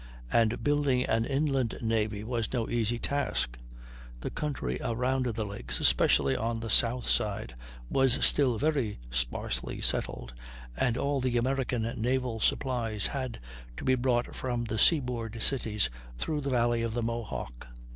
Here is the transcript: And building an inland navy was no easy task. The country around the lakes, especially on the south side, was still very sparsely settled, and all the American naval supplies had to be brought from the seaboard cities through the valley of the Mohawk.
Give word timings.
And 0.31 0.63
building 0.63 1.03
an 1.05 1.25
inland 1.25 1.77
navy 1.79 2.23
was 2.23 2.51
no 2.51 2.67
easy 2.67 2.97
task. 2.97 3.55
The 4.21 4.31
country 4.31 4.79
around 4.83 5.27
the 5.27 5.45
lakes, 5.45 5.79
especially 5.79 6.35
on 6.35 6.59
the 6.59 6.71
south 6.71 7.07
side, 7.07 7.53
was 7.87 8.25
still 8.25 8.57
very 8.57 8.97
sparsely 9.11 9.79
settled, 9.79 10.33
and 10.75 10.97
all 10.97 11.21
the 11.21 11.37
American 11.37 11.83
naval 12.01 12.39
supplies 12.39 13.05
had 13.05 13.39
to 13.77 13.83
be 13.83 13.93
brought 13.93 14.35
from 14.35 14.63
the 14.63 14.79
seaboard 14.79 15.39
cities 15.39 15.91
through 16.17 16.41
the 16.41 16.49
valley 16.49 16.81
of 16.81 16.95
the 16.95 17.03
Mohawk. 17.03 17.67